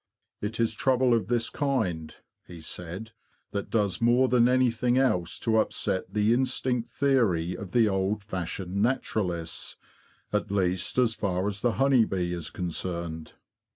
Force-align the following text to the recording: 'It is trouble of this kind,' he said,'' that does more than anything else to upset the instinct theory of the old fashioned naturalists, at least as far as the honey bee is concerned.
'It 0.41 0.59
is 0.59 0.73
trouble 0.73 1.13
of 1.13 1.27
this 1.27 1.51
kind,' 1.51 2.15
he 2.47 2.59
said,'' 2.59 3.11
that 3.51 3.69
does 3.69 4.01
more 4.01 4.27
than 4.27 4.49
anything 4.49 4.97
else 4.97 5.37
to 5.37 5.59
upset 5.59 6.11
the 6.11 6.33
instinct 6.33 6.87
theory 6.89 7.55
of 7.55 7.71
the 7.71 7.87
old 7.87 8.23
fashioned 8.23 8.77
naturalists, 8.81 9.77
at 10.33 10.49
least 10.49 10.97
as 10.97 11.13
far 11.13 11.47
as 11.47 11.61
the 11.61 11.73
honey 11.73 12.03
bee 12.03 12.33
is 12.33 12.49
concerned. 12.49 13.33